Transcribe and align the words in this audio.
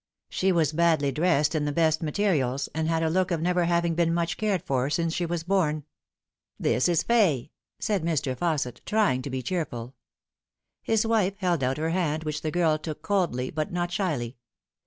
She 0.29 0.51
was 0.51 0.73
badly 0.73 1.11
dressed 1.11 1.53
in 1.53 1.65
the 1.65 1.71
best 1.71 2.01
materials, 2.01 2.67
and 2.73 2.87
had 2.87 3.03
a 3.03 3.09
look 3.11 3.29
of 3.29 3.39
never 3.39 3.65
having 3.65 3.93
been 3.93 4.11
much 4.15 4.35
cared 4.35 4.63
for 4.63 4.89
since 4.89 5.13
she 5.13 5.27
was 5.27 5.43
born." 5.43 5.83
This 6.69 6.89
is 6.89 7.03
Fay," 7.03 7.51
said 7.77 8.01
Mr. 8.01 8.35
Fausset, 8.35 8.81
trying 8.83 9.21
to 9.21 9.29
be 9.29 9.43
cheerful. 9.43 9.93
Hig 10.81 11.05
wife 11.05 11.37
held 11.37 11.61
out 11.63 11.77
her 11.77 11.91
hand, 11.91 12.23
which 12.23 12.41
the 12.41 12.49
girl 12.49 12.79
took 12.79 13.03
coldly, 13.03 13.51
but 13.51 13.71
not 13.71 13.91
shyly. 13.91 14.37